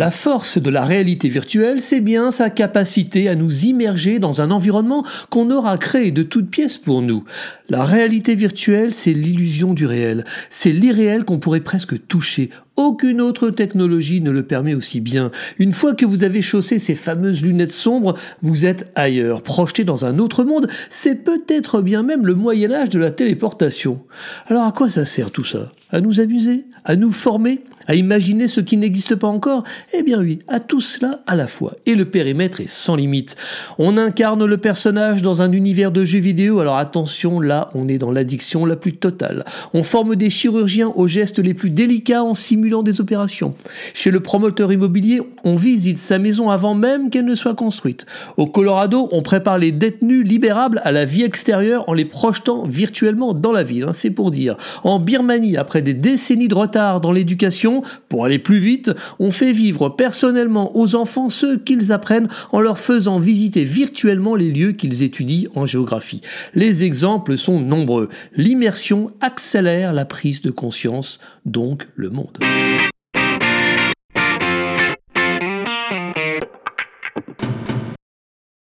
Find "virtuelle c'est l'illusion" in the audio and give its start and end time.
8.34-9.74